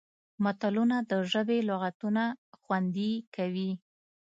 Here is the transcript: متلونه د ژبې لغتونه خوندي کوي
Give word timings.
متلونه 0.43 0.97
د 1.11 1.13
ژبې 1.31 1.59
لغتونه 1.69 2.23
خوندي 2.61 3.11
کوي 3.35 3.71